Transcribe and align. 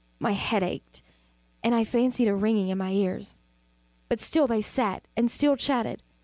My 0.17 0.31
head 0.31 0.63
ached, 0.63 1.03
and 1.63 1.75
I 1.75 1.83
fancied 1.83 2.27
a 2.27 2.33
ringing 2.33 2.69
in 2.69 2.77
my 2.79 2.89
ears: 2.89 3.37
but 4.09 4.19
still 4.19 4.47
they 4.47 4.59
sat 4.61 5.03
and 5.15 5.29
still 5.29 5.55
chatted. 5.55 6.01